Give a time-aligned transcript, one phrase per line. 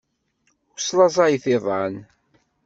[0.73, 1.93] Ur slaẓayent iḍan.